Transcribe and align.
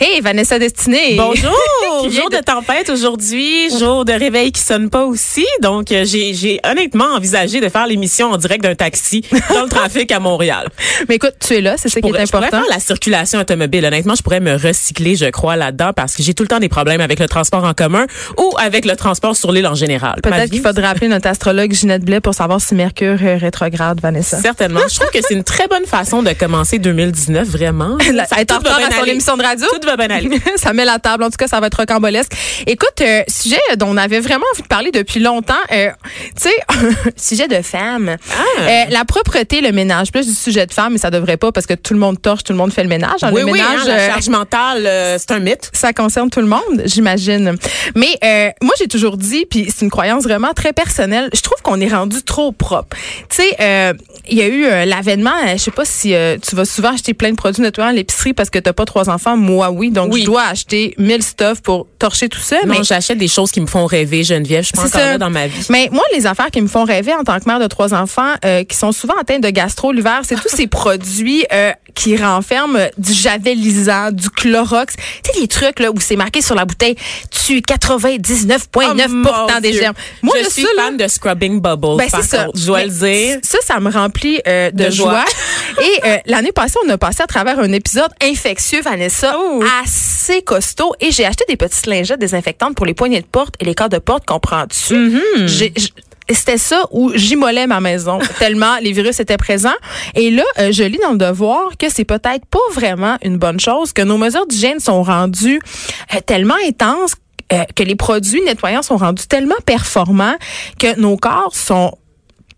Hey, 0.00 0.20
Vanessa 0.20 0.58
Destinée. 0.58 1.14
Bonjour! 1.16 1.52
Jour 2.10 2.28
de- 2.28 2.36
de 2.36 2.42
tempête 2.42 2.90
aujourd'hui, 2.90 3.70
jour 3.78 4.04
de 4.04 4.12
réveil 4.12 4.50
qui 4.52 4.60
sonne 4.60 4.90
pas 4.90 5.04
aussi. 5.04 5.46
Donc, 5.62 5.90
euh, 5.92 6.04
j'ai 6.04 6.60
honnêtement 6.68 7.14
envisagé 7.14 7.60
de 7.60 7.68
faire 7.68 7.86
l'émission 7.86 8.32
en 8.32 8.36
direct 8.36 8.62
d'un 8.62 8.74
taxi 8.74 9.24
dans 9.54 9.62
le 9.62 9.68
trafic 9.68 10.10
à 10.12 10.18
Montréal. 10.18 10.68
Mais 11.08 11.14
écoute, 11.14 11.34
tu 11.40 11.54
es 11.54 11.60
là, 11.60 11.76
c'est 11.78 11.88
ça 11.88 12.00
qui 12.00 12.08
est 12.08 12.10
Pourrais- 12.10 12.26
je 12.26 12.30
pourrais 12.32 12.46
important. 12.46 12.64
faire 12.66 12.74
la 12.74 12.80
circulation 12.80 13.38
automobile. 13.38 13.84
Honnêtement, 13.86 14.14
je 14.16 14.22
pourrais 14.22 14.40
me 14.40 14.54
recycler, 14.56 15.14
je 15.14 15.26
crois, 15.26 15.56
là-dedans 15.56 15.92
parce 15.94 16.14
que 16.16 16.22
j'ai 16.22 16.34
tout 16.34 16.42
le 16.42 16.48
temps 16.48 16.58
des 16.58 16.68
problèmes 16.68 17.00
avec 17.00 17.20
le 17.20 17.28
transport 17.28 17.64
en 17.64 17.72
commun 17.74 18.06
ou 18.36 18.52
avec 18.58 18.84
le 18.84 18.96
transport 18.96 19.36
sur 19.36 19.52
l'île 19.52 19.66
en 19.68 19.74
général. 19.76 20.20
Peut-être 20.22 20.50
qu'il 20.50 20.60
faudrait 20.62 20.88
appeler 20.88 21.08
notre 21.08 21.28
astrologue 21.28 21.72
Ginette 21.72 22.04
Blais 22.04 22.20
pour 22.20 22.34
savoir 22.34 22.60
si 22.60 22.74
Mercure 22.74 23.22
est 23.22 23.36
rétrograde, 23.36 24.00
Vanessa. 24.00 24.40
Certainement. 24.40 24.80
Je 24.90 24.96
trouve 24.96 25.10
que 25.10 25.18
c'est 25.26 25.34
une 25.34 25.44
très 25.44 25.68
bonne 25.68 25.86
façon 25.86 26.22
de 26.22 26.32
commencer 26.32 26.78
2019, 26.78 27.46
vraiment. 27.48 27.96
La- 28.12 28.26
Ça- 28.26 28.40
être 28.40 28.52
en 28.52 28.58
tout 28.58 28.64
va 28.64 28.74
retard 28.76 28.90
à 28.92 29.00
son 29.00 29.04
émission 29.06 29.36
de 29.36 29.42
radio. 29.42 29.66
Tout 29.72 29.83
va 29.84 29.96
bien 29.96 30.10
aller. 30.10 30.30
ça 30.56 30.72
met 30.72 30.84
la 30.84 30.98
table. 30.98 31.24
En 31.24 31.30
tout 31.30 31.36
cas, 31.36 31.46
ça 31.48 31.60
va 31.60 31.66
être 31.68 31.76
rocambolesque. 31.78 32.32
Écoute, 32.66 33.00
euh, 33.00 33.22
sujet 33.28 33.60
dont 33.76 33.88
on 33.88 33.96
avait 33.96 34.20
vraiment 34.20 34.44
envie 34.52 34.62
de 34.62 34.68
parler 34.68 34.90
depuis 34.90 35.20
longtemps. 35.20 35.54
euh, 35.72 35.90
tu 36.36 36.48
sais, 36.48 36.54
sujet 37.16 37.48
de 37.48 37.62
femme. 37.62 38.16
Ah. 38.32 38.42
Euh, 38.62 38.84
la 38.90 39.04
propreté, 39.04 39.60
le 39.60 39.72
ménage. 39.72 40.12
Plus 40.12 40.26
du 40.26 40.34
sujet 40.34 40.66
de 40.66 40.72
femme, 40.72 40.92
mais 40.92 40.98
ça 40.98 41.10
devrait 41.10 41.36
pas 41.36 41.52
parce 41.52 41.66
que 41.66 41.74
tout 41.74 41.94
le 41.94 42.00
monde 42.00 42.20
torche, 42.20 42.44
tout 42.44 42.52
le 42.52 42.58
monde 42.58 42.72
fait 42.72 42.82
le 42.82 42.88
ménage. 42.88 43.22
hein. 43.22 43.30
Oui, 43.32 43.40
le 43.42 43.46
oui, 43.46 43.52
ménage, 43.52 43.80
hein, 43.82 43.96
la 43.96 44.08
charge 44.10 44.28
mentale, 44.28 44.88
c'est 45.18 45.30
un 45.32 45.38
mythe. 45.40 45.70
ça 45.72 45.92
concerne 45.92 46.30
tout 46.30 46.40
le 46.40 46.46
monde, 46.46 46.82
j'imagine. 46.84 47.56
Mais 47.94 48.18
moi, 48.62 48.72
j'ai 48.78 48.88
toujours 48.88 49.16
dit, 49.16 49.46
puis 49.48 49.70
c'est 49.74 49.84
une 49.84 49.90
croyance 49.90 50.24
vraiment 50.24 50.52
très 50.54 50.72
personnelle, 50.72 51.28
je 51.34 51.40
trouve 51.40 51.60
qu'on 51.62 51.80
est 51.80 51.88
rendu 51.88 52.22
trop 52.22 52.52
propre. 52.52 52.96
Tu 53.28 53.36
sais, 53.42 53.94
il 54.28 54.38
y 54.38 54.42
a 54.42 54.48
eu 54.48 54.62
l'avènement, 54.88 55.32
je 55.52 55.58
sais 55.58 55.70
pas 55.70 55.84
si 55.84 56.14
tu 56.42 56.56
vas 56.56 56.64
souvent 56.64 56.92
acheter 56.94 57.14
plein 57.14 57.30
de 57.30 57.36
produits 57.36 57.62
nettoyants 57.62 57.90
à 57.90 57.92
l'épicerie 57.92 58.32
parce 58.34 58.50
que 58.50 58.58
t'as 58.58 58.72
pas 58.72 58.84
trois 58.84 59.08
enfants. 59.10 59.36
Moi, 59.36 59.70
oui. 59.76 59.90
Donc, 59.90 60.12
Oui. 60.12 60.20
je 60.22 60.26
dois 60.26 60.42
acheter 60.44 60.94
1000 60.98 61.22
stuff 61.22 61.60
pour 61.62 61.86
torcher 61.98 62.28
tout 62.28 62.38
ça. 62.40 62.56
Non, 62.66 62.74
mais 62.74 62.84
j'achète 62.84 63.18
des 63.18 63.28
choses 63.28 63.50
qui 63.50 63.60
me 63.60 63.66
font 63.66 63.86
rêver, 63.86 64.22
Geneviève. 64.24 64.62
Je 64.62 64.68
suis 64.68 64.78
encore 64.78 64.90
ça. 64.90 64.98
là 65.12 65.18
dans 65.18 65.30
ma 65.30 65.46
vie. 65.46 65.66
Mais 65.70 65.88
moi, 65.92 66.02
les 66.14 66.26
affaires 66.26 66.50
qui 66.50 66.60
me 66.60 66.68
font 66.68 66.84
rêver 66.84 67.12
en 67.14 67.24
tant 67.24 67.38
que 67.38 67.46
mère 67.46 67.58
de 67.60 67.66
trois 67.66 67.94
enfants, 67.94 68.32
euh, 68.44 68.64
qui 68.64 68.76
sont 68.76 68.92
souvent 68.92 69.14
atteints 69.20 69.38
de 69.38 69.50
gastro 69.50 69.92
l'hiver, 69.92 70.20
c'est 70.24 70.36
tous 70.36 70.48
ces 70.54 70.66
produits 70.68 71.44
euh, 71.52 71.72
qui 71.94 72.16
renferment 72.16 72.88
du 72.98 73.12
javelisant, 73.12 74.10
du 74.10 74.28
Clorox. 74.30 74.94
Tu 74.96 75.32
sais, 75.32 75.40
les 75.40 75.48
trucs 75.48 75.78
là 75.80 75.90
où 75.90 76.00
c'est 76.00 76.16
marqué 76.16 76.42
sur 76.42 76.54
la 76.54 76.64
bouteille, 76.64 76.96
tu 77.30 77.60
99,9 77.60 78.58
Oh, 78.76 79.60
des 79.60 79.72
germes. 79.72 79.94
Moi, 80.22 80.34
je 80.42 80.48
suis 80.50 80.62
ça, 80.62 80.68
là, 80.76 80.82
fan 80.84 80.96
de 80.96 81.08
Scrubbing 81.08 81.60
Bubbles. 81.60 81.96
ben, 81.98 82.08
c'est 82.10 82.22
ça. 82.22 82.48
Je 82.54 82.66
dois 82.66 82.78
Mais 82.78 82.86
le 82.86 82.90
dire. 82.92 83.38
Ça, 83.42 83.58
ça 83.64 83.80
me 83.80 83.90
remplit 83.90 84.40
euh, 84.46 84.70
de, 84.70 84.84
De 84.84 84.90
joie. 84.90 85.24
joie. 85.76 85.84
et 85.84 86.00
euh, 86.08 86.16
l'année 86.26 86.52
passée, 86.52 86.76
on 86.84 86.88
a 86.88 86.98
passé 86.98 87.22
à 87.22 87.26
travers 87.26 87.58
un 87.58 87.72
épisode 87.72 88.10
infectieux, 88.22 88.80
Vanessa, 88.82 89.34
Oh. 89.38 89.62
assez 89.82 90.42
costaud. 90.42 90.92
Et 91.00 91.10
j'ai 91.12 91.24
acheté 91.26 91.44
des 91.48 91.56
petites 91.56 91.86
lingettes 91.86 92.20
désinfectantes 92.20 92.74
pour 92.76 92.86
les 92.86 92.94
poignées 92.94 93.20
de 93.20 93.26
porte 93.26 93.54
et 93.60 93.64
les 93.64 93.74
cadres 93.74 93.96
de 93.96 94.02
porte 94.02 94.24
qu'on 94.26 94.40
prend 94.40 94.66
dessus. 94.66 95.18
C'était 96.30 96.58
ça 96.58 96.86
où 96.90 97.12
j'immolais 97.14 97.66
ma 97.66 97.80
maison 97.80 98.18
tellement 98.38 98.76
les 98.80 98.92
virus 98.92 99.20
étaient 99.20 99.36
présents. 99.36 99.74
Et 100.14 100.30
là, 100.30 100.44
euh, 100.58 100.72
je 100.72 100.82
lis 100.84 100.98
dans 101.02 101.12
le 101.12 101.18
devoir 101.18 101.76
que 101.78 101.88
c'est 101.90 102.04
peut-être 102.04 102.46
pas 102.46 102.58
vraiment 102.72 103.16
une 103.22 103.36
bonne 103.36 103.60
chose, 103.60 103.92
que 103.92 104.02
nos 104.02 104.16
mesures 104.16 104.46
d'hygiène 104.46 104.80
sont 104.80 105.02
rendues 105.02 105.60
euh, 106.14 106.20
tellement 106.24 106.56
intenses 106.66 107.16
euh, 107.52 107.64
que 107.76 107.82
les 107.82 107.94
produits 107.94 108.42
nettoyants 108.42 108.82
sont 108.82 108.96
rendus 108.96 109.26
tellement 109.26 109.54
performants 109.66 110.36
que 110.78 110.98
nos 110.98 111.18
corps 111.18 111.54
sont 111.54 111.92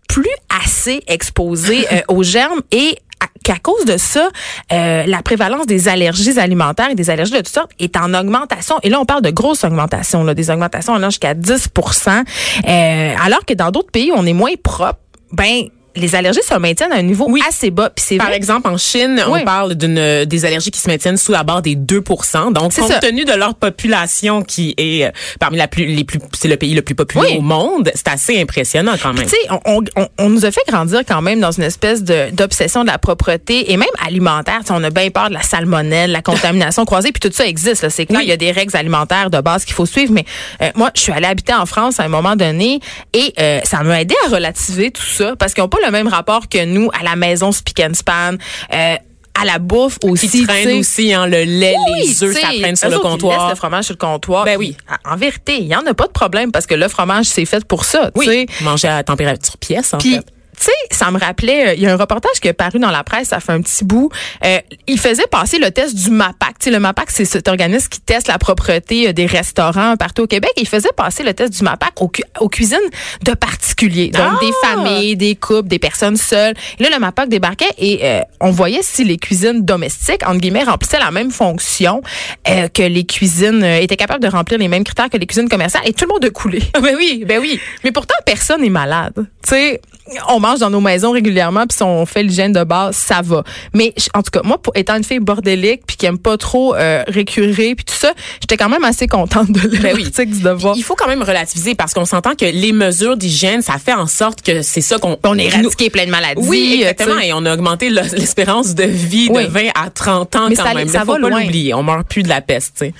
plus 0.07 0.29
assez 0.49 1.01
exposés 1.07 1.85
euh, 1.91 2.01
aux 2.07 2.23
germes 2.23 2.61
et 2.71 2.97
qu'à 3.43 3.57
cause 3.57 3.85
de 3.85 3.97
ça, 3.97 4.27
euh, 4.73 5.05
la 5.05 5.21
prévalence 5.21 5.65
des 5.67 5.87
allergies 5.87 6.37
alimentaires 6.39 6.89
et 6.89 6.95
des 6.95 7.09
allergies 7.09 7.31
de 7.31 7.37
toutes 7.37 7.47
sortes 7.47 7.71
est 7.79 7.95
en 7.95 8.13
augmentation. 8.13 8.75
Et 8.83 8.89
là, 8.89 8.99
on 8.99 9.05
parle 9.05 9.21
de 9.21 9.29
grosses 9.29 9.63
augmentations, 9.63 10.23
là, 10.23 10.33
des 10.33 10.49
augmentations 10.49 10.95
allant 10.95 11.09
jusqu'à 11.09 11.33
10% 11.33 12.23
euh, 12.67 13.15
alors 13.23 13.45
que 13.45 13.53
dans 13.53 13.71
d'autres 13.71 13.91
pays 13.91 14.11
on 14.15 14.25
est 14.25 14.33
moins 14.33 14.53
propre, 14.61 14.99
ben 15.31 15.67
les 15.97 16.15
allergies 16.15 16.41
se 16.47 16.55
maintiennent 16.55 16.91
à 16.93 16.97
un 16.97 17.01
niveau 17.01 17.25
Oui. 17.29 17.41
assez 17.47 17.71
bas. 17.71 17.89
Puis 17.89 18.05
c'est 18.07 18.17
Par 18.17 18.27
vrai 18.27 18.35
exemple, 18.37 18.67
en 18.69 18.77
Chine, 18.77 19.21
Oui. 19.29 19.39
on 19.41 19.45
parle 19.45 19.75
d'une 19.75 20.25
des 20.25 20.45
allergies 20.45 20.71
qui 20.71 20.79
se 20.79 20.87
maintiennent 20.87 21.17
sous 21.17 21.31
la 21.31 21.43
barre 21.43 21.61
des 21.61 21.75
2% 21.75 22.51
Donc, 22.51 22.73
C'est 22.73 22.81
compte 22.81 22.91
ça. 22.91 22.99
tenu 22.99 23.25
de 23.25 23.33
leur 23.33 23.55
population 23.55 24.41
qui 24.43 24.73
est 24.77 25.05
euh, 25.05 25.11
parmi 25.39 25.57
la 25.57 25.67
plus 25.67 25.85
les 25.85 26.03
plus 26.03 26.19
c'est 26.33 26.47
le 26.47 26.57
pays 26.57 26.73
le 26.73 26.81
plus 26.81 26.95
populaire 26.95 27.25
Oui. 27.29 27.37
au 27.37 27.41
monde, 27.41 27.91
c'est 27.95 28.07
assez 28.07 28.39
impressionnant 28.41 28.93
quand 29.01 29.13
même. 29.13 29.23
Tu 29.25 29.29
sais, 29.29 29.37
on, 29.65 29.81
on, 29.95 30.07
on- 30.17 30.29
nous 30.29 30.45
a 30.45 30.51
fait 30.51 30.61
grandir 30.67 31.01
quand 31.07 31.21
même 31.21 31.39
dans 31.39 31.51
une 31.51 31.63
espèce 31.63 32.03
de 32.03 32.29
d'obsession 32.31 32.81
de 32.81 32.87
la 32.87 32.97
propreté 32.97 33.71
et 33.71 33.77
même 33.77 33.87
alimentaire. 34.05 34.59
On 34.69 34.83
a 34.83 34.89
bien 34.89 35.09
peur 35.09 35.29
de 35.29 35.33
la 35.33 35.41
salmonelle, 35.41 36.11
la 36.11 36.21
contamination 36.21 36.85
croisée, 36.91 37.11
puis 37.11 37.21
tout 37.29 37.33
ça 37.35 37.47
existe. 37.47 37.81
là. 37.83 37.89
C'est 37.89 38.05
clair, 38.05 38.21
il 38.21 38.27
y 38.27 38.31
a 38.31 38.37
des 38.37 38.51
règles 38.51 38.75
alimentaires 38.75 39.29
de 39.29 39.39
base 39.41 39.63
qu'il 39.65 39.73
faut 39.73 39.85
suivre. 39.85 40.11
Mais 40.13 40.25
euh, 40.61 40.69
moi, 40.75 40.91
je 40.95 41.01
suis 41.01 41.11
allée 41.13 41.27
habiter 41.27 41.53
en 41.53 41.65
France 41.65 41.99
à 41.99 42.03
un 42.03 42.07
moment 42.09 42.35
donné 42.35 42.79
et 43.13 43.33
euh, 43.39 43.59
ça 43.63 43.83
m'a 43.83 44.01
aidé 44.01 44.15
à 44.27 44.29
relativiser 44.29 44.91
tout 44.91 45.01
ça 45.03 45.35
parce 45.39 45.53
qu'ils 45.53 45.63
n'ont 45.63 45.69
pas 45.69 45.77
le 45.85 45.86
même 45.91 46.07
rapport 46.07 46.49
que 46.49 46.63
nous 46.65 46.89
à 46.99 47.03
la 47.03 47.15
maison 47.15 47.51
spick 47.51 47.79
and 47.79 47.93
span. 47.93 48.37
euh, 48.73 48.95
à 49.39 49.45
la 49.45 49.59
bouffe 49.59 49.99
aussi, 50.03 50.27
qui 50.29 50.45
sais. 50.45 50.73
aussi 50.79 51.13
hein, 51.13 51.27
le 51.27 51.43
lait, 51.43 51.75
Oui, 51.91 52.07
les 52.07 52.23
œufs, 52.23 52.33
ça 52.33 52.47
traîne 52.59 52.75
sur 52.75 52.89
le 52.89 52.97
comptoir. 52.97 53.49
le 53.49 53.53
fromage 53.55 53.85
sur 53.85 53.93
le 53.93 53.97
comptoir. 53.99 54.45
Ben 54.45 54.57
oui. 54.57 54.75
En 55.05 55.15
vérité, 55.15 55.57
il 55.59 55.67
y 55.67 55.75
en 55.75 55.85
a 55.85 55.93
pas 55.93 56.07
de 56.07 56.11
problème 56.11 56.51
parce 56.51 56.65
que 56.65 56.73
le 56.73 56.87
fromage 56.87 57.25
c'est 57.27 57.45
fait 57.45 57.63
pour 57.63 57.85
ça. 57.85 58.09
tu 58.17 58.23
sais. 58.23 58.29
Oui, 58.29 58.45
manger 58.63 58.87
à 58.87 59.03
température 59.03 59.55
pièce 59.57 59.93
en 59.93 59.99
Puis, 59.99 60.15
fait. 60.15 60.25
Sais, 60.71 60.95
ça 60.95 61.11
me 61.11 61.19
rappelait, 61.19 61.69
euh, 61.69 61.73
il 61.75 61.81
y 61.81 61.87
a 61.87 61.93
un 61.93 61.97
reportage 61.97 62.39
qui 62.41 62.47
est 62.47 62.53
paru 62.53 62.79
dans 62.79 62.91
la 62.91 63.03
presse, 63.03 63.29
ça 63.29 63.39
fait 63.39 63.51
un 63.53 63.61
petit 63.61 63.83
bout. 63.83 64.09
Euh, 64.45 64.59
il 64.87 64.99
faisait 64.99 65.27
passer 65.29 65.57
le 65.59 65.71
test 65.71 65.95
du 65.95 66.09
MAPAC. 66.11 66.59
Tu 66.59 66.65
sais, 66.65 66.71
le 66.71 66.79
MAPAC, 66.79 67.11
c'est 67.11 67.25
cet 67.25 67.47
organisme 67.47 67.87
qui 67.89 67.99
teste 68.01 68.27
la 68.27 68.37
propreté 68.37 69.09
euh, 69.09 69.13
des 69.13 69.25
restaurants 69.25 69.95
partout 69.97 70.23
au 70.23 70.27
Québec. 70.27 70.51
Il 70.57 70.67
faisait 70.67 70.89
passer 70.95 71.23
le 71.23 71.33
test 71.33 71.53
du 71.53 71.63
MAPAC 71.63 72.01
aux, 72.01 72.07
cu- 72.09 72.23
aux 72.39 72.49
cuisines 72.49 72.77
de 73.23 73.33
particuliers. 73.33 74.09
Donc, 74.09 74.23
Ah! 74.25 74.39
des 74.41 74.51
familles, 74.67 75.15
des 75.17 75.35
couples, 75.35 75.67
des 75.67 75.79
personnes 75.79 76.17
seules. 76.17 76.53
Et 76.79 76.83
là, 76.83 76.89
le 76.91 76.99
MAPAC 76.99 77.29
débarquait 77.29 77.65
et 77.77 77.99
euh, 78.03 78.21
on 78.39 78.51
voyait 78.51 78.81
si 78.83 79.03
les 79.03 79.17
cuisines 79.17 79.63
domestiques, 79.65 80.21
entre 80.27 80.39
guillemets, 80.39 80.63
remplissaient 80.63 80.99
la 80.99 81.11
même 81.11 81.31
fonction 81.31 82.01
euh, 82.49 82.67
que 82.67 82.83
les 82.83 83.05
cuisines, 83.05 83.63
étaient 83.63 83.95
capables 83.97 84.23
de 84.23 84.29
remplir 84.29 84.59
les 84.59 84.67
mêmes 84.67 84.83
critères 84.83 85.09
que 85.09 85.17
les 85.17 85.25
cuisines 85.25 85.49
commerciales. 85.49 85.83
Et 85.85 85.93
tout 85.93 86.05
le 86.05 86.13
monde 86.13 86.25
a 86.25 86.29
coulé. 86.29 86.61
Ben 86.81 86.95
oui, 86.97 87.23
ben 87.27 87.39
oui. 87.39 87.59
Mais 87.83 87.91
pourtant, 87.91 88.15
personne 88.25 88.61
n'est 88.61 88.69
malade. 88.69 89.13
Tu 89.15 89.25
sais, 89.49 89.81
on 90.29 90.39
mange 90.39 90.56
dans 90.59 90.69
nos 90.69 90.81
maisons 90.81 91.11
régulièrement, 91.11 91.65
puis 91.67 91.75
si 91.77 91.83
on 91.83 92.05
fait 92.05 92.23
l'hygiène 92.23 92.51
de 92.53 92.63
base, 92.63 92.95
ça 92.95 93.21
va. 93.23 93.43
Mais 93.73 93.93
en 94.13 94.21
tout 94.23 94.31
cas, 94.31 94.41
moi, 94.43 94.61
pour, 94.61 94.73
étant 94.75 94.95
une 94.97 95.03
fille 95.03 95.19
bordélique, 95.19 95.81
puis 95.85 95.97
qui 95.97 96.05
aime 96.05 96.17
pas 96.17 96.37
trop 96.37 96.75
euh, 96.75 97.03
récurer, 97.07 97.75
puis 97.75 97.85
tout 97.85 97.93
ça, 97.95 98.13
j'étais 98.41 98.57
quand 98.57 98.69
même 98.69 98.83
assez 98.83 99.07
contente 99.07 99.51
de 99.51 99.67
Ben 99.77 99.93
oui. 99.95 100.03
l'article 100.03 100.31
du 100.33 100.41
devoir. 100.41 100.75
Il 100.77 100.83
faut 100.83 100.95
quand 100.95 101.07
même 101.07 101.21
relativiser 101.23 101.75
parce 101.75 101.93
qu'on 101.93 102.05
s'entend 102.05 102.35
que 102.35 102.45
les 102.45 102.71
mesures 102.71 103.17
d'hygiène, 103.17 103.61
ça 103.61 103.77
fait 103.77 103.93
en 103.93 104.07
sorte 104.07 104.41
que 104.41 104.61
c'est 104.61 104.81
ça 104.81 104.97
qu'on 104.97 105.17
On 105.23 105.37
est 105.37 105.43
nous- 105.45 105.49
éradiqué 105.61 105.89
plein 105.89 106.05
de 106.05 106.11
maladies. 106.11 106.41
Oui, 106.47 106.77
exactement. 106.81 107.19
Et 107.19 107.33
on 107.33 107.45
a 107.45 107.53
augmenté 107.53 107.89
le- 107.89 108.01
l'espérance 108.17 108.75
de 108.75 108.83
vie 108.83 109.29
Oui. 109.31 109.43
de 109.45 109.49
20 109.49 109.61
à 109.75 109.89
30 109.89 110.35
ans 110.35 110.47
Mais 110.49 110.55
quand 110.55 110.63
ça- 110.65 110.73
même. 110.73 110.87
ça 110.87 110.99
Il 111.01 111.05
faut 111.05 111.13
va 111.13 111.19
pas 111.19 111.29
l'oublier. 111.41 111.73
On 111.73 111.83
meurt 111.83 112.07
plus 112.07 112.23
de 112.23 112.29
la 112.29 112.41
peste, 112.41 112.73
tu 112.79 112.85
sais. 112.87 112.93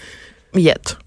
Miette. 0.53 0.97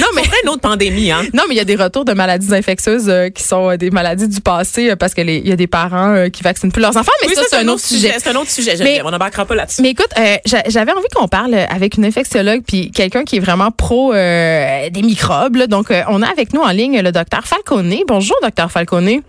Non, 0.00 0.06
mais 0.14 0.22
une 0.42 0.48
autre 0.48 0.60
pandémie, 0.60 1.10
hein. 1.10 1.22
Non, 1.32 1.42
mais 1.48 1.54
il 1.54 1.58
y 1.58 1.60
a 1.60 1.64
des 1.64 1.74
retours 1.76 2.04
de 2.04 2.12
maladies 2.12 2.54
infectieuses 2.54 3.08
euh, 3.08 3.28
qui 3.28 3.42
sont 3.42 3.70
euh, 3.70 3.76
des 3.76 3.90
maladies 3.90 4.28
du 4.28 4.40
passé 4.40 4.90
euh, 4.90 4.96
parce 4.96 5.14
qu'il 5.14 5.28
y 5.46 5.52
a 5.52 5.56
des 5.56 5.66
parents 5.66 6.28
qui 6.32 6.42
vaccinent 6.42 6.70
plus 6.72 6.80
leurs 6.80 6.96
enfants, 6.96 7.12
mais 7.22 7.28
Oui, 7.28 7.34
ça, 7.34 7.42
c'est 7.48 7.56
un 7.56 7.68
autre 7.68 7.80
sujet. 7.84 8.14
C'est 8.18 8.30
un 8.30 8.36
autre 8.36 8.50
sujet, 8.50 8.74
Mais-. 8.80 9.02
On 9.04 9.10
n'embarquera 9.10 9.44
pas 9.44 9.54
là-dessus. 9.54 9.82
Mais 9.82 9.90
écoute, 9.90 10.08
j'a- 10.46 10.62
j'avais 10.68 10.92
envie 10.92 11.08
qu'on 11.14 11.28
parle 11.28 11.54
avec 11.54 11.96
une 11.96 12.04
infectiologue 12.04 12.62
puis 12.66 12.90
quelqu'un 12.90 13.24
qui 13.24 13.36
est 13.36 13.40
vraiment 13.40 13.70
pro 13.70 14.12
des 14.14 15.02
microbes. 15.02 15.56
là. 15.56 15.66
Donc, 15.66 15.92
on 16.08 16.22
a 16.22 16.26
avec 16.28 16.52
nous 16.52 16.60
en 16.60 16.70
ligne 16.70 17.00
le 17.00 17.12
docteur 17.12 17.44
Falcone. 17.46 17.94
Bonjour, 18.06 18.36
docteur 18.42 18.70
Falcone. 18.70 19.20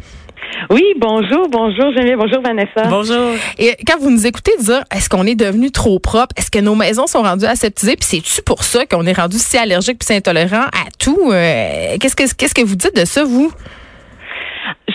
Oui, 0.69 0.84
bonjour, 0.98 1.48
bonjour 1.50 1.92
Geneviève, 1.94 2.18
bonjour 2.18 2.42
Vanessa. 2.42 2.88
Bonjour. 2.90 3.34
Et 3.57 3.75
quand 3.86 4.00
vous 4.00 4.10
nous 4.10 4.25
écoutez 4.25 4.54
dire, 4.60 4.84
est-ce 4.96 5.10
qu'on 5.10 5.25
est 5.25 5.36
devenu 5.36 5.72
trop 5.72 6.00
propre? 6.00 6.34
Est-ce 6.38 6.50
que 6.50 6.60
nos 6.60 6.75
maisons 6.75 7.07
sont 7.07 7.22
rendues 7.22 7.46
aseptisées? 7.46 7.96
Puis 7.96 8.06
c'est-tu 8.06 8.42
pour 8.42 8.63
ça 8.63 8.86
qu'on 8.86 9.06
est 9.06 9.13
rendu 9.13 9.38
si 9.38 9.57
allergique 9.57 10.00
puis 10.00 10.07
si 10.07 10.13
intolérant 10.13 10.66
à 10.66 10.90
tout? 11.00 11.31
Euh, 11.31 11.98
qu'est-ce, 12.00 12.16
que, 12.16 12.24
qu'est-ce 12.36 12.56
que 12.56 12.63
vous 12.66 12.75
dites 12.75 12.96
de 12.96 13.06
ça, 13.06 13.24
vous? 13.24 13.52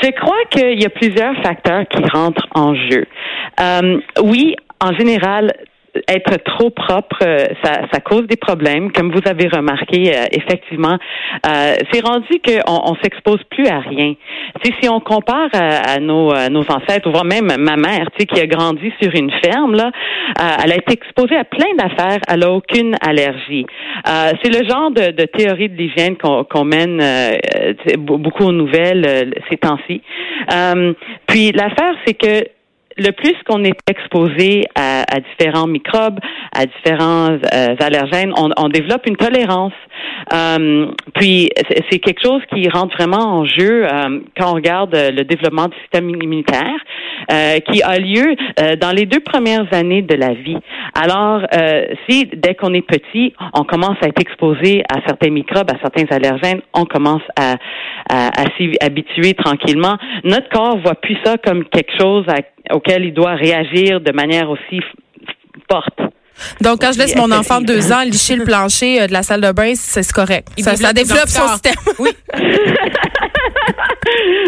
Je 0.03 0.11
crois 0.21 0.45
qu'il 0.51 0.81
y 0.81 0.87
a 0.87 0.91
plusieurs 0.91 1.35
facteurs 1.43 1.85
qui 1.89 2.03
rentrent 2.13 2.47
en 2.55 2.75
jeu. 2.75 3.05
Euh, 3.61 3.99
oui, 4.23 4.56
en 4.81 4.93
général, 4.95 5.53
être 6.09 6.43
trop 6.45 6.71
propre, 6.71 7.19
euh, 7.23 7.47
ça, 7.63 7.83
ça 7.93 8.01
cause 8.01 8.27
des 8.27 8.37
problèmes. 8.37 8.93
Comme 8.93 9.13
vous 9.13 9.21
avez 9.27 9.49
remarqué, 9.49 10.15
euh, 10.15 10.27
effectivement, 10.33 10.99
euh, 11.47 11.75
c'est 11.93 12.05
rendu 12.05 12.41
qu'on 12.45 12.61
on, 12.67 12.95
s'expose 13.03 13.41
plus 13.51 13.67
à 13.67 13.81
rien. 13.81 14.15
Tu 14.65 14.73
si 14.81 14.89
on 14.89 15.01
compare 15.01 15.49
à, 15.53 15.99
nos, 15.99 16.33
nos 16.49 16.63
ancêtres, 16.63 17.09
ou 17.09 17.13
voire 17.13 17.25
même 17.25 17.47
ma 17.59 17.77
mère, 17.77 18.11
tu 18.13 18.21
sais, 18.21 18.27
qui 18.27 18.41
a 18.41 18.47
grandi 18.47 18.93
sur 19.01 19.15
une 19.15 19.31
ferme, 19.43 19.75
là, 19.75 19.91
elle 20.63 20.73
a 20.73 20.77
été 20.77 20.93
exposée 20.93 21.37
à 21.37 21.45
plein 21.45 21.75
d'affaires, 21.77 22.19
elle 22.29 22.45
a 22.45 22.51
aucune 22.51 22.97
allergie. 23.01 23.67
c'est 24.05 24.51
le 24.51 24.69
genre 24.69 24.91
de, 24.91 25.13
de 25.13 25.25
théorie 25.25 25.69
de 25.69 25.77
l'hygiène 25.77 26.17
qu'on 26.17 26.65
mène 26.65 27.03
beaucoup 27.99 28.45
aux 28.45 28.53
nouvelles 28.53 29.35
ces 29.51 29.57
temps-ci. 29.57 30.03
puis 31.27 31.53
l'affaire, 31.53 31.95
c'est 32.07 32.15
que 32.15 32.45
le 32.97 33.11
plus 33.13 33.35
qu'on 33.47 33.65
est 33.65 33.79
exposé 33.89 34.65
à, 34.75 35.05
différents 35.21 35.67
microbes, 35.67 36.19
à 36.53 36.67
différents 36.67 37.39
euh, 37.53 37.77
allergènes, 37.79 38.33
on, 38.37 38.51
on, 38.57 38.69
développe 38.69 39.07
une 39.07 39.17
tolérance. 39.17 39.73
Euh, 40.32 40.87
puis 41.15 41.50
c'est 41.91 41.99
quelque 41.99 42.23
chose 42.23 42.43
qui 42.53 42.69
rentre 42.69 42.97
vraiment 42.97 43.41
en 43.41 43.44
jeu 43.44 43.85
euh, 43.85 44.21
quand 44.37 44.53
on 44.53 44.55
regarde 44.55 44.94
le 44.94 45.23
développement 45.25 45.67
du 45.67 45.77
système 45.82 46.09
immunitaire, 46.11 46.79
qui 47.69 47.82
a 47.82 47.99
lieu 47.99 48.35
dans 48.81 48.94
les 48.94 49.06
deux 49.06 49.21
premières 49.21 49.67
années 49.73 50.03
de 50.03 50.15
la 50.15 50.35
vie. 50.35 50.56
Alors, 50.94 51.43
si 52.09 52.27
dès 52.27 52.55
qu'on 52.55 52.75
est 52.75 52.87
petit, 52.87 53.35
on 53.55 53.62
commence 53.62 53.97
à 54.03 54.09
être 54.09 54.21
exposé 54.21 54.82
à 54.88 55.00
certains 55.06 55.31
microbes, 55.31 55.71
à 55.71 55.79
certains 55.81 56.06
allergènes, 56.11 56.61
on 56.75 56.87
commence 56.87 57.23
à, 57.37 57.56
à, 58.09 58.29
à 58.29 58.44
s'y 58.56 58.77
habituer 58.81 59.35
tranquillement. 59.35 59.97
Notre 60.25 60.49
corps 60.49 60.79
voit 60.79 60.97
plus 60.97 61.17
ça 61.25 61.37
comme 61.38 61.65
quelque 61.67 61.93
chose 62.00 62.25
à 62.29 62.41
auquel 62.75 63.05
il 63.05 63.15
doit 63.15 63.35
réagir 63.35 64.00
de 64.00 64.12
manière 64.12 64.50
aussi 64.50 64.81
forte. 65.71 66.00
Donc, 66.61 66.81
quand 66.81 66.93
je 66.93 66.99
laisse 66.99 67.17
mon 67.17 67.31
enfant 67.31 67.61
de 67.61 67.67
deux 67.67 67.93
ans 67.93 68.03
licher 68.03 68.37
le 68.37 68.45
plancher 68.45 69.03
euh, 69.03 69.07
de 69.07 69.13
la 69.13 69.23
salle 69.23 69.41
de 69.41 69.53
bain, 69.53 69.73
c'est 69.75 70.11
correct. 70.13 70.49
ça, 70.59 70.93
développe 70.93 71.29
son 71.29 71.49
système. 71.49 71.75
Oui. 71.99 72.11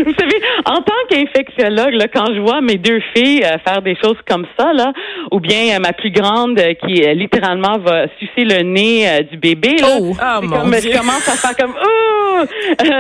Vous 0.05 0.13
savez, 0.19 0.43
en 0.67 0.83
tant 0.83 0.93
qu'infectiologue, 1.09 1.95
quand 2.13 2.35
je 2.35 2.41
vois 2.41 2.61
mes 2.61 2.79
deux 2.79 3.01
filles 3.15 3.45
euh, 3.45 3.59
faire 3.65 3.81
des 3.83 3.97
choses 4.03 4.17
comme 4.29 4.47
ça, 4.59 4.73
là, 4.73 4.93
ou 5.31 5.41
bien 5.41 5.77
euh, 5.77 5.79
ma 5.79 5.93
plus 5.93 6.11
grande 6.11 6.61
qui 6.85 7.03
littéralement 7.15 7.79
va 7.79 8.07
sucer 8.19 8.45
le 8.45 8.63
nez 8.63 9.27
du 9.31 9.37
bébé, 9.37 9.77
là, 9.81 9.87
oh, 10.01 10.13
oh 10.13 10.43
mon 10.43 10.61
comme, 10.61 10.71
Dieu. 10.73 10.91
je 10.93 10.99
commence 10.99 11.29
à 11.29 11.33
faire 11.33 11.57
comme 11.57 11.75
oh, 11.81 12.45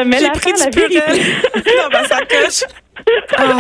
mais 0.07 0.21
la 0.21 0.31
pris 0.31 0.53
la 0.59 0.71
vérité. 0.71 1.01
non, 1.57 1.89
ben, 1.91 2.05
ça 2.05 2.19
coche. 2.21 2.65
Ah. 3.39 3.57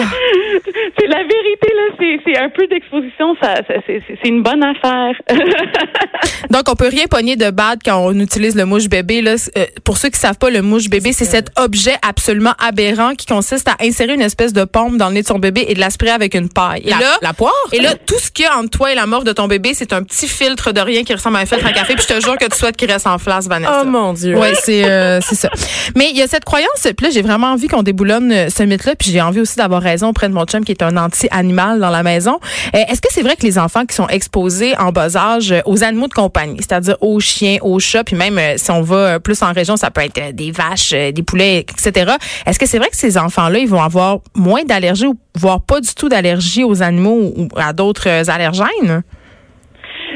c'est 0.98 1.06
la 1.06 1.22
vérité 1.22 1.68
là, 1.74 2.18
c'est 2.24 2.38
un 2.38 2.48
peu 2.50 2.66
d'exposition, 2.66 3.34
ça, 3.40 3.54
c'est 3.86 4.28
une 4.28 4.42
bonne 4.42 4.62
affaire. 4.62 5.14
Donc 6.50 6.68
on 6.68 6.74
peut 6.74 6.88
rien 6.88 7.06
pogner 7.06 7.36
de 7.36 7.50
bad 7.50 7.80
quand 7.84 7.98
on 7.98 8.18
utilise 8.18 8.54
le 8.54 8.64
mouche 8.64 8.88
bébé 8.88 9.22
là. 9.22 9.34
Euh, 9.56 9.66
pour 9.84 9.96
ceux 9.96 10.10
qui 10.10 10.18
savent 10.18 10.38
pas, 10.38 10.50
le 10.50 10.62
mouche 10.62 10.88
bébé, 10.88 11.12
c'est 11.12 11.24
cet 11.24 11.50
objet 11.56 11.94
absolument 12.06 12.52
aberrant 12.58 13.14
qui 13.14 13.26
consiste 13.26 13.68
à 13.68 13.76
insérer 13.80 14.14
une 14.14 14.20
espèce 14.20 14.52
de 14.52 14.64
pompe 14.64 14.96
dans 14.96 15.08
le 15.08 15.14
nez 15.14 15.22
de 15.22 15.26
son 15.26 15.38
bébé 15.38 15.64
et 15.68 15.74
de 15.74 15.80
l'aspirer 15.80 16.10
avec 16.10 16.34
une 16.34 16.48
paille. 16.48 16.82
Et 16.84 16.90
la, 16.90 16.98
là, 16.98 17.18
la 17.22 17.32
poire? 17.32 17.52
Et 17.72 17.80
là, 17.80 17.94
tout 17.94 18.18
ce 18.18 18.30
qu'il 18.30 18.44
y 18.44 18.48
a 18.48 18.58
entre 18.58 18.70
toi 18.70 18.92
et 18.92 18.94
la 18.94 19.06
mort 19.06 19.24
de 19.24 19.32
ton 19.32 19.48
bébé, 19.48 19.72
c'est 19.74 19.92
un 19.92 20.02
petit 20.02 20.28
filtre 20.28 20.72
de 20.72 20.80
rien 20.80 21.04
qui 21.04 21.14
ressemble 21.14 21.36
à 21.36 21.40
un 21.40 21.46
filtre 21.46 21.66
à 21.66 21.72
café. 21.72 21.94
Puis 21.94 22.06
je 22.08 22.14
te 22.14 22.20
jure 22.20 22.36
que 22.36 22.46
tu 22.46 22.56
souhaites 22.56 22.76
qu'il 22.76 22.90
reste 22.90 23.06
en 23.06 23.18
place, 23.18 23.48
Vanessa. 23.48 23.82
Oh 23.82 23.86
mon 23.86 24.12
Dieu. 24.12 24.36
Ouais, 24.36 24.54
c'est 24.54 24.84
euh, 24.84 25.20
c'est 25.20 25.34
ça. 25.34 25.50
Mais 25.96 26.10
il 26.10 26.16
y 26.16 26.22
a 26.22 26.26
cette 26.26 26.44
croyance. 26.44 26.82
Puis 26.82 27.06
là, 27.06 27.10
j'ai 27.10 27.22
vraiment 27.22 27.48
envie 27.48 27.68
qu'on 27.68 27.82
déboulonne 27.82 28.32
euh, 28.32 28.48
ce 28.48 28.62
mythe-là. 28.62 28.94
Puis 28.96 29.10
j'ai 29.10 29.20
envie 29.20 29.31
aussi 29.40 29.56
d'avoir 29.56 29.82
raison 29.82 30.08
auprès 30.08 30.28
de 30.28 30.34
mon 30.34 30.44
chum 30.44 30.64
qui 30.64 30.72
est 30.72 30.82
un 30.82 30.96
anti-animal 30.96 31.80
dans 31.80 31.90
la 31.90 32.02
maison. 32.02 32.38
Euh, 32.74 32.78
est-ce 32.88 33.00
que 33.00 33.08
c'est 33.10 33.22
vrai 33.22 33.36
que 33.36 33.42
les 33.42 33.58
enfants 33.58 33.86
qui 33.86 33.94
sont 33.94 34.08
exposés 34.08 34.76
en 34.78 34.92
bas 34.92 35.16
âge 35.16 35.54
aux 35.64 35.82
animaux 35.84 36.08
de 36.08 36.14
compagnie, 36.14 36.58
c'est-à-dire 36.58 36.96
aux 37.00 37.20
chiens, 37.20 37.58
aux 37.62 37.78
chats, 37.78 38.04
puis 38.04 38.16
même 38.16 38.38
si 38.56 38.70
on 38.70 38.82
va 38.82 39.20
plus 39.20 39.42
en 39.42 39.52
région, 39.52 39.76
ça 39.76 39.90
peut 39.90 40.02
être 40.02 40.34
des 40.34 40.50
vaches, 40.50 40.90
des 40.90 41.22
poulets, 41.22 41.60
etc. 41.60 42.12
Est-ce 42.46 42.58
que 42.58 42.66
c'est 42.66 42.78
vrai 42.78 42.88
que 42.88 42.96
ces 42.96 43.18
enfants-là, 43.18 43.58
ils 43.58 43.68
vont 43.68 43.82
avoir 43.82 44.18
moins 44.34 44.64
d'allergies 44.64 45.06
ou 45.06 45.16
voire 45.34 45.60
pas 45.60 45.80
du 45.80 45.94
tout 45.94 46.08
d'allergies 46.08 46.64
aux 46.64 46.82
animaux 46.82 47.32
ou 47.36 47.48
à 47.56 47.72
d'autres 47.72 48.30
allergènes? 48.30 49.02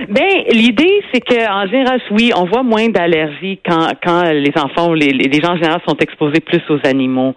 Ben, 0.09 0.45
l'idée, 0.51 1.03
c'est 1.13 1.21
que 1.21 1.51
en 1.51 1.67
général, 1.69 2.01
oui, 2.11 2.31
on 2.37 2.45
voit 2.45 2.63
moins 2.63 2.89
d'allergies 2.89 3.61
quand, 3.67 3.89
quand 4.05 4.23
les 4.31 4.53
enfants 4.57 4.91
ou 4.91 4.95
les, 4.95 5.09
les 5.09 5.41
gens 5.41 5.53
en 5.53 5.57
général 5.57 5.81
sont 5.87 5.97
exposés 5.99 6.41
plus 6.41 6.63
aux 6.69 6.79
animaux. 6.85 7.35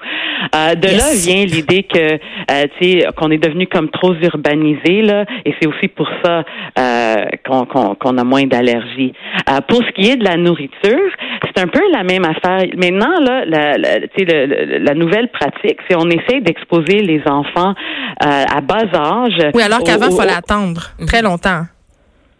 Euh, 0.55 0.75
de 0.75 0.87
là 0.87 1.13
vient 1.13 1.45
l'idée 1.45 1.83
que, 1.83 2.13
euh, 2.13 2.65
tu 2.79 2.99
sais, 2.99 3.07
qu'on 3.15 3.31
est 3.31 3.37
devenu 3.37 3.67
comme 3.67 3.89
trop 3.89 4.13
urbanisé 4.13 5.01
là, 5.01 5.25
et 5.45 5.53
c'est 5.59 5.67
aussi 5.67 5.87
pour 5.87 6.07
ça 6.23 6.43
euh, 6.77 7.25
qu'on 7.45 7.65
qu'on 7.95 8.17
a 8.17 8.23
moins 8.23 8.45
d'allergies. 8.45 9.13
Euh, 9.49 9.61
pour 9.67 9.81
ce 9.83 9.91
qui 9.91 10.09
est 10.09 10.15
de 10.17 10.23
la 10.23 10.37
nourriture, 10.37 11.09
c'est 11.45 11.61
un 11.61 11.67
peu 11.67 11.81
la 11.91 12.03
même 12.03 12.25
affaire. 12.25 12.67
Maintenant, 12.77 13.19
là, 13.21 13.45
la, 13.45 13.77
la, 13.77 13.99
le, 13.99 14.77
la 14.79 14.93
nouvelle 14.93 15.29
pratique, 15.29 15.79
c'est 15.87 15.95
on 15.95 16.09
essaie 16.09 16.41
d'exposer 16.41 17.01
les 17.01 17.21
enfants 17.25 17.73
euh, 18.25 18.43
à 18.57 18.61
bas 18.61 18.85
âge. 18.93 19.51
Oui, 19.53 19.63
alors 19.63 19.83
qu'avant, 19.83 20.09
il 20.09 20.15
fallait 20.15 20.33
attendre 20.33 20.81
très 21.07 21.21
longtemps. 21.21 21.63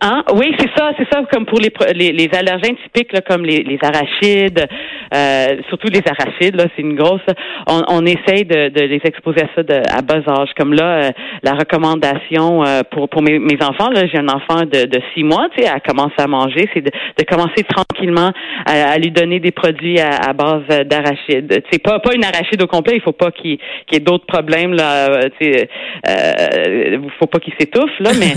Hein? 0.02 0.24
Oui, 0.34 0.56
c'est 0.58 0.70
ça, 0.78 0.92
c'est 0.98 1.08
ça, 1.12 1.22
comme 1.30 1.46
pour 1.46 1.60
les, 1.60 1.74
les, 1.94 2.14
les 2.14 2.30
allergènes 2.34 2.78
typiques, 2.84 3.12
là, 3.12 3.20
comme 3.20 3.44
les, 3.44 3.64
les 3.64 3.78
arachides, 3.82 4.66
euh, 5.14 5.58
surtout 5.68 5.90
les 5.92 6.02
arachides, 6.06 6.56
là, 6.56 6.66
c'est 6.74 6.82
une 6.82 6.96
grosse. 6.96 7.26
On, 7.68 7.82
on 7.90 8.06
essaye 8.06 8.46
de, 8.46 8.70
de, 8.70 8.82
les 8.82 9.02
exposer 9.04 9.42
à 9.42 9.50
ça 9.56 9.64
de, 9.64 9.74
à 9.74 10.02
bas 10.02 10.22
âge. 10.26 10.52
Comme 10.58 10.74
là, 10.74 11.04
euh, 11.04 11.10
la 11.44 11.52
recommandation 11.52 12.64
euh, 12.64 12.82
pour, 12.90 13.10
pour 13.10 13.22
mes, 13.22 13.40
mes 13.40 13.58
enfants, 13.62 13.90
là, 13.90 14.08
j'ai 14.08 14.20
un 14.20 14.30
enfant 14.30 14.62
de, 14.62 14.86
de 14.86 15.02
six 15.14 15.26
mois, 15.26 15.48
tu 15.54 15.64
sais, 15.64 15.70
à 15.70 15.82
commencer 15.82 16.16
à 16.18 16.28
manger, 16.28 16.70
c'est 16.74 16.82
de, 16.82 16.92
de 17.18 17.24
commencer 17.26 17.66
tranquillement 17.68 18.32
à, 18.66 18.98
lui 19.00 19.12
donner 19.12 19.42
des 19.42 19.52
produits 19.52 20.00
à, 20.00 20.30
à 20.30 20.34
base 20.34 20.64
d'arachides. 20.86 21.62
C'est 21.72 21.84
pas 21.84 22.00
pas 22.00 22.14
une 22.16 22.24
arachide 22.24 22.62
au 22.62 22.68
complet, 22.68 22.96
il 22.96 23.02
faut 23.02 23.12
pas 23.12 23.32
qu'il 23.32 23.58
y 23.92 23.96
ait 23.96 24.00
d'autres 24.00 24.26
problèmes 24.26 24.74
là, 24.74 25.28
tu 25.40 25.52
sais, 25.52 25.70
euh, 26.08 26.98
faut 27.20 27.28
pas 27.28 27.40
qu'il 27.40 27.54
s'étouffe 27.60 28.00
là, 28.00 28.12
mais 28.18 28.34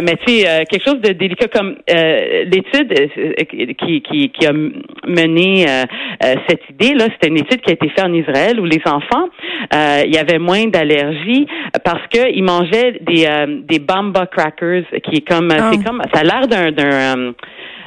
mais 0.02 0.16
tu 0.26 0.32
sais 0.32 0.64
quelque 0.68 0.84
chose 0.84 0.87
de 0.94 1.12
délicat 1.12 1.48
comme 1.48 1.76
euh, 1.90 2.44
l'étude 2.44 2.92
euh, 2.92 3.44
qui, 3.44 4.02
qui, 4.02 4.30
qui, 4.30 4.46
a 4.46 4.52
mené 4.52 5.66
euh, 5.68 6.34
cette 6.48 6.62
idée 6.70 6.94
là, 6.94 7.06
c'était 7.12 7.28
une 7.28 7.38
étude 7.38 7.60
qui 7.60 7.70
a 7.70 7.74
été 7.74 7.88
faite 7.88 8.04
en 8.04 8.12
Israël 8.12 8.60
où 8.60 8.64
les 8.64 8.80
enfants 8.86 9.28
il 10.04 10.14
y 10.14 10.18
avait 10.18 10.38
moins 10.38 10.66
d'allergies 10.66 11.46
parce 11.84 12.06
que 12.12 12.32
ils 12.32 12.42
mangeaient 12.42 13.00
des 13.00 13.26
des 13.68 13.78
bamba 13.78 14.26
crackers 14.26 14.84
qui 15.04 15.16
est 15.16 15.28
comme 15.28 15.50
c'est 15.50 15.78
oh. 15.78 15.84
comme 15.84 16.02
ça 16.12 16.20
a 16.20 16.24
l'air 16.24 16.46
d'un 16.46 16.72
d'un 16.72 17.34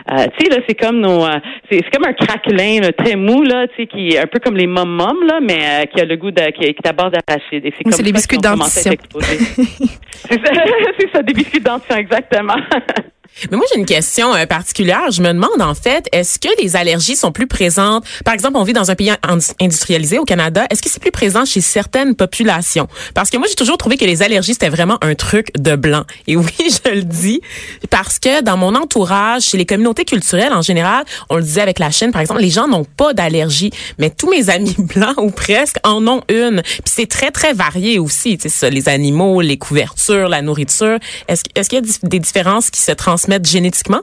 euh, 0.10 0.26
tu 0.38 0.46
sais 0.46 0.52
là, 0.52 0.64
c'est 0.68 0.76
comme 0.76 1.00
nos, 1.00 1.26
c'est 1.70 1.82
comme 1.92 2.06
un 2.06 2.14
craquelin 2.14 2.90
très 2.98 3.16
mou 3.16 3.44
là, 3.44 3.68
tu 3.68 3.76
sais, 3.76 3.88
qui 3.88 4.10
est 4.10 4.20
un 4.20 4.28
peu 4.28 4.40
comme 4.40 4.58
les 4.58 4.68
mom 4.68 4.90
mom 4.90 5.26
là, 5.26 5.40
mais 5.42 5.88
qui 5.94 6.02
a 6.02 6.06
le 6.06 6.16
goût 6.16 6.32
de, 6.32 6.42
qui, 6.52 6.64
est 6.64 6.88
à 6.88 6.94
base 6.94 7.12
d'arachide. 7.12 7.64
c'est 7.64 7.84
comme 7.84 8.04
des 8.04 8.12
biscuits 8.12 8.38
dentition. 8.38 8.94
c'est 9.20 10.46
ça, 10.46 10.52
c'est 11.00 11.12
ça, 11.12 11.22
des 11.22 11.34
biscuits 11.34 11.62
dentition 11.62 11.98
exactement. 11.98 12.56
Mais 13.50 13.58
moi, 13.58 13.66
j'ai 13.72 13.80
une 13.80 13.86
question 13.86 14.34
euh, 14.36 14.46
particulière. 14.46 15.12
Je 15.12 15.22
me 15.22 15.30
demande, 15.30 15.62
en 15.62 15.74
fait, 15.74 16.08
est-ce 16.12 16.40
que 16.40 16.50
les 16.62 16.76
allergies 16.76 17.16
sont 17.16 17.32
plus 17.32 17.48
présentes? 17.48 18.06
Par 18.24 18.34
exemple, 18.34 18.58
on 18.58 18.64
vit 18.64 18.74
dans 18.74 18.92
un 18.92 18.96
pays 18.96 19.12
industrialisé 19.60 20.20
au 20.20 20.26
Canada. 20.26 20.66
Est-ce 20.70 20.82
que 20.82 20.90
c'est 20.90 21.02
plus 21.02 21.12
présent 21.12 21.46
chez 21.46 21.62
certaines 21.62 22.16
populations? 22.16 22.88
Parce 23.14 23.30
que 23.30 23.38
moi, 23.38 23.48
j'ai 23.50 23.56
toujours 23.56 23.78
trouvé 23.78 23.98
que 23.98 24.06
les 24.06 24.22
allergies, 24.22 24.54
c'était 24.54 24.70
vraiment 24.70 24.98
un 25.02 25.16
truc 25.16 25.48
de 25.58 25.76
blanc. 25.76 26.04
Et 26.28 26.36
oui, 26.36 26.52
je 26.60 26.92
le 26.92 27.04
dis, 27.04 27.42
parce 27.90 28.20
que 28.20 28.42
dans 28.42 28.58
mon 28.58 28.76
entourage, 28.76 29.44
chez 29.44 29.58
les 29.58 29.66
communautés 29.66 30.06
culturelles 30.06 30.54
en 30.54 30.62
général, 30.62 31.06
on 31.30 31.38
le 31.38 31.44
disait 31.44 31.62
avec 31.62 31.80
la 31.80 31.92
Chine, 31.92 32.12
par 32.12 32.22
exemple, 32.22 32.42
les 32.42 32.50
gens 32.50 32.68
n'ont 32.68 32.86
pas 32.86 33.14
d'allergie. 33.14 33.72
Mais 33.98 34.10
tous 34.10 34.30
mes 34.30 34.50
amis 34.50 34.76
blancs, 34.78 35.18
ou 35.18 35.32
presque, 35.32 35.78
en 35.84 36.06
ont 36.08 36.22
une. 36.30 36.62
Puis 36.62 36.82
c'est 36.86 37.10
très, 37.10 37.32
très 37.32 37.54
varié 37.54 38.00
aussi. 38.00 38.38
Tu 38.38 38.50
ça, 38.50 38.70
les 38.70 38.90
animaux, 38.90 39.42
les 39.42 39.58
couvertures, 39.58 40.30
la 40.30 40.42
nourriture. 40.42 41.00
Est-ce 41.28 41.44
est 41.56 41.68
qu'il 41.68 41.80
y 41.80 41.90
a 41.90 41.94
des 42.04 42.20
différences 42.20 42.70
qui 42.70 42.82
se 42.82 42.92
transmettent 42.92 43.31
génétiquement? 43.44 44.02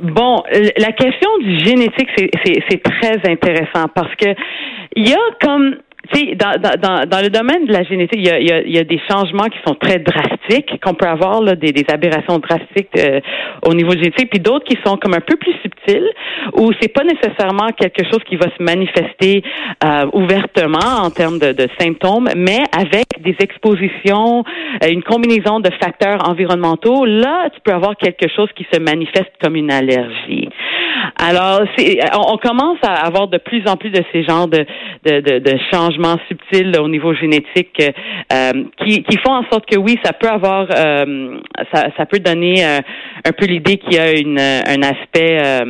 Bon, 0.00 0.42
la 0.76 0.92
question 0.92 1.28
du 1.38 1.58
génétique, 1.64 2.08
c'est 2.68 2.82
très 2.82 3.30
intéressant 3.30 3.88
parce 3.94 4.14
que 4.16 4.34
il 4.94 5.08
y 5.08 5.12
a 5.12 5.18
comme 5.40 5.76
dans, 6.12 7.22
le 7.22 7.28
domaine 7.28 7.66
de 7.66 7.72
la 7.72 7.82
génétique, 7.82 8.18
il 8.18 8.72
y 8.72 8.78
a, 8.78 8.84
des 8.84 9.00
changements 9.10 9.44
qui 9.44 9.58
sont 9.66 9.74
très 9.74 9.98
drastiques, 9.98 10.80
qu'on 10.82 10.94
peut 10.94 11.06
avoir 11.06 11.42
des 11.42 11.84
aberrations 11.88 12.38
drastiques 12.38 12.88
euh, 12.96 13.20
au 13.66 13.74
niveau 13.74 13.92
génétique, 13.92 14.30
puis 14.30 14.40
d'autres 14.40 14.64
qui 14.64 14.78
sont 14.84 14.96
comme 14.96 15.14
un 15.14 15.20
peu 15.20 15.36
plus 15.36 15.54
subtiles, 15.62 16.08
où 16.54 16.70
c'est 16.80 16.92
pas 16.92 17.04
nécessairement 17.04 17.68
quelque 17.76 18.04
chose 18.10 18.22
qui 18.28 18.36
va 18.36 18.46
se 18.56 18.62
manifester 18.62 19.42
euh, 19.84 20.06
ouvertement 20.12 21.02
en 21.02 21.10
termes 21.10 21.38
de, 21.38 21.52
de, 21.52 21.68
symptômes, 21.78 22.28
mais 22.36 22.60
avec 22.72 23.06
des 23.20 23.36
expositions, 23.40 24.44
euh, 24.82 24.88
une 24.90 25.02
combinaison 25.02 25.60
de 25.60 25.70
facteurs 25.80 26.28
environnementaux, 26.28 27.04
là, 27.04 27.50
tu 27.50 27.60
peux 27.62 27.72
avoir 27.72 27.96
quelque 27.96 28.28
chose 28.34 28.48
qui 28.56 28.66
se 28.72 28.80
manifeste 28.80 29.32
comme 29.42 29.56
une 29.56 29.70
allergie. 29.70 30.47
Alors, 31.20 31.62
on, 32.14 32.34
on 32.34 32.36
commence 32.38 32.78
à 32.82 33.06
avoir 33.06 33.28
de 33.28 33.38
plus 33.38 33.62
en 33.66 33.76
plus 33.76 33.90
de 33.90 34.02
ces 34.12 34.24
genres 34.24 34.48
de, 34.48 34.64
de, 35.04 35.20
de, 35.20 35.38
de 35.38 35.58
changements 35.72 36.16
subtils 36.28 36.76
au 36.78 36.88
niveau 36.88 37.14
génétique 37.14 37.82
euh, 38.32 38.52
qui, 38.78 39.02
qui 39.02 39.18
font 39.18 39.32
en 39.32 39.44
sorte 39.50 39.66
que 39.66 39.78
oui, 39.78 39.98
ça 40.04 40.12
peut 40.12 40.28
avoir, 40.28 40.66
euh, 40.70 41.38
ça, 41.72 41.86
ça 41.96 42.06
peut 42.06 42.20
donner 42.20 42.64
euh, 42.64 42.78
un 43.24 43.32
peu 43.32 43.46
l'idée 43.46 43.78
qu'il 43.78 43.94
y 43.94 43.98
a 43.98 44.12
une, 44.12 44.38
un 44.38 44.82
aspect 44.82 45.62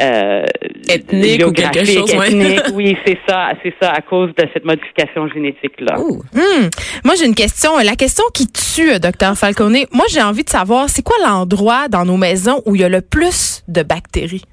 euh, 0.00 0.42
euh, 0.44 0.44
Ethnique 0.88 1.46
ou 1.46 1.52
quelque 1.52 1.84
chose, 1.84 2.14
ouais. 2.14 2.28
ethnique. 2.28 2.62
oui, 2.74 2.96
c'est 3.06 3.18
ça, 3.28 3.50
c'est 3.62 3.74
ça, 3.80 3.92
à 3.92 4.00
cause 4.00 4.30
de 4.36 4.48
cette 4.52 4.64
modification 4.64 5.28
génétique 5.28 5.80
là. 5.80 5.98
Ouh. 5.98 6.22
Hmm. 6.32 6.68
Moi, 7.04 7.14
j'ai 7.18 7.26
une 7.26 7.34
question. 7.34 7.78
La 7.78 7.96
question 7.96 8.24
qui 8.32 8.46
tue, 8.46 8.92
euh, 8.92 8.98
docteur 8.98 9.36
Falcone. 9.36 9.78
Moi, 9.92 10.04
j'ai 10.10 10.22
envie 10.22 10.44
de 10.44 10.50
savoir, 10.50 10.88
c'est 10.88 11.02
quoi 11.02 11.16
l'endroit 11.24 11.88
dans 11.88 12.04
nos 12.04 12.16
maisons 12.16 12.62
où 12.66 12.74
il 12.74 12.80
y 12.80 12.84
a 12.84 12.88
le 12.88 13.00
plus 13.00 13.62
de 13.68 13.82
bactéries? 13.82 14.44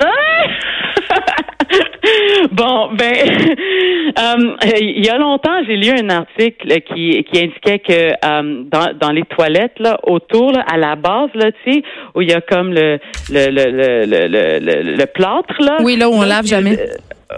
Bon, 2.52 2.90
ben, 2.94 3.14
euh, 4.18 4.54
il 4.80 5.04
y 5.04 5.08
a 5.08 5.18
longtemps, 5.18 5.62
j'ai 5.66 5.76
lu 5.76 5.90
un 5.90 6.08
article 6.10 6.80
qui, 6.92 7.24
qui 7.24 7.38
indiquait 7.44 7.78
que 7.78 8.12
euh, 8.24 8.64
dans, 8.70 8.96
dans 8.98 9.10
les 9.10 9.22
toilettes 9.22 9.78
là, 9.78 9.98
autour, 10.04 10.52
là, 10.52 10.64
à 10.70 10.76
la 10.76 10.96
base, 10.96 11.30
là, 11.34 11.50
tu 11.64 11.72
sais, 11.72 11.82
où 12.14 12.22
il 12.22 12.30
y 12.30 12.34
a 12.34 12.40
comme 12.40 12.72
le 12.72 12.98
le 13.30 13.48
le 13.50 13.70
le 13.70 14.58
le, 14.58 14.96
le, 14.96 15.06
plâtre 15.06 15.54
là. 15.60 15.78
Oui, 15.82 15.96
là 15.96 16.08
où 16.08 16.14
on 16.14 16.22
lave 16.22 16.46
jamais. 16.46 16.78
Euh, 16.78 16.86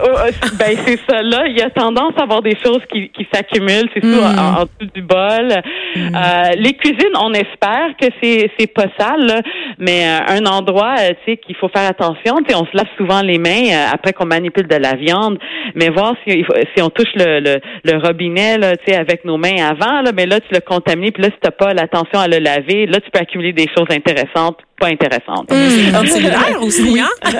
euh, 0.03 0.31
ben 0.59 0.75
c'est 0.85 0.99
ça. 1.09 1.21
Là, 1.21 1.47
il 1.47 1.57
y 1.57 1.61
a 1.61 1.69
tendance 1.69 2.13
à 2.17 2.23
avoir 2.23 2.41
des 2.41 2.57
choses 2.63 2.81
qui, 2.91 3.09
qui 3.09 3.27
s'accumulent, 3.33 3.89
c'est 3.93 4.03
sûr, 4.03 4.21
Mm. 4.21 4.39
en, 4.39 4.61
en 4.61 4.63
dessous 4.63 4.91
du 4.93 5.01
bol. 5.01 5.51
Euh, 5.51 6.51
les 6.57 6.73
cuisines, 6.73 7.15
on 7.19 7.33
espère 7.33 7.95
que 7.99 8.07
c'est 8.21 8.51
c'est 8.59 8.67
pas 8.67 8.87
sale, 8.97 9.25
là, 9.25 9.41
mais 9.77 10.05
euh, 10.05 10.37
un 10.37 10.45
endroit, 10.45 10.95
euh, 10.99 11.09
tu 11.23 11.31
sais, 11.31 11.37
qu'il 11.37 11.55
faut 11.55 11.69
faire 11.69 11.89
attention. 11.89 12.37
Tu 12.37 12.49
sais, 12.49 12.55
on 12.55 12.65
se 12.65 12.75
lave 12.75 12.87
souvent 12.97 13.21
les 13.21 13.37
mains 13.37 13.87
après 13.93 14.13
qu'on 14.13 14.25
manipule 14.25 14.64
de 14.65 14.75
la 14.75 14.95
viande, 14.95 15.37
mais 15.75 15.89
voir 15.89 16.15
si, 16.27 16.43
on 16.81 16.89
touche 16.89 17.13
le, 17.15 17.39
le, 17.39 17.59
le 17.83 17.97
robinet, 18.05 18.57
là, 18.57 18.75
tu 18.77 18.93
avec 18.93 19.25
nos 19.25 19.37
mains 19.37 19.57
avant, 19.67 20.01
là, 20.01 20.11
mais 20.15 20.25
là 20.25 20.39
tu 20.39 20.47
l'as 20.51 20.61
contaminé, 20.61 21.11
puis 21.11 21.23
là 21.23 21.29
si 21.29 21.37
t'as 21.41 21.51
pas 21.51 21.73
l'attention 21.73 22.19
à 22.19 22.27
le 22.27 22.39
laver, 22.39 22.85
là 22.85 22.99
tu 22.99 23.09
peux 23.11 23.19
accumuler 23.19 23.53
des 23.53 23.67
choses 23.75 23.87
intéressantes, 23.89 24.59
pas 24.79 24.87
intéressantes. 24.87 25.51
Hmm. 25.51 25.95
Anticellulaire 25.95 26.57
aussi, 26.61 26.99
hein? 26.99 27.09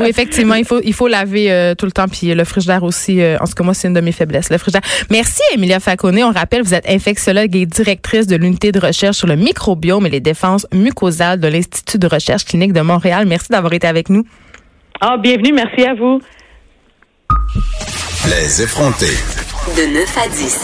oui, 0.00 0.08
effectivement, 0.08 0.54
il 0.54 0.64
faut 0.64 0.80
il 0.82 0.92
faut 0.92 1.08
laver 1.08 1.50
euh, 1.50 1.74
tout 1.74 1.86
le 1.86 1.92
temps 1.92 2.06
puis 2.08 2.34
le 2.34 2.44
frigidaire 2.44 2.82
aussi. 2.82 3.20
euh, 3.20 3.36
en 3.40 3.46
tout 3.46 3.54
cas, 3.54 3.64
moi, 3.64 3.74
c'est 3.74 3.88
une 3.88 3.94
de 3.94 4.00
mes 4.00 4.12
faiblesses, 4.12 4.50
le 4.50 4.58
frigidaire. 4.58 4.82
Merci, 5.10 5.42
Emilia 5.54 5.80
Facone. 5.80 6.22
On 6.22 6.32
rappelle, 6.32 6.62
vous 6.62 6.74
êtes 6.74 6.88
infectiologue 6.88 7.54
et 7.56 7.66
directrice 7.66 8.26
de 8.26 8.36
l'unité 8.36 8.72
de 8.72 8.80
recherche 8.80 9.16
sur 9.16 9.26
le 9.26 9.36
microbiome 9.36 10.06
et 10.06 10.10
les 10.10 10.20
défenses 10.20 10.66
mucosales 10.72 11.40
de 11.40 11.48
l'Institut 11.48 11.98
de 11.98 12.06
recherche 12.06 12.44
clinique 12.44 12.72
de 12.72 12.80
Montréal. 12.80 13.24
Merci 13.26 13.50
d'avoir 13.50 13.72
été 13.72 13.86
avec 13.86 14.08
nous. 14.08 14.24
Ah, 15.00 15.16
bienvenue, 15.18 15.52
merci 15.52 15.86
à 15.86 15.94
vous. 15.94 16.20
Les 18.26 18.62
effrontés. 18.62 19.16
De 19.76 19.86
9 19.86 20.18
à 20.18 20.28
10. 20.28 20.58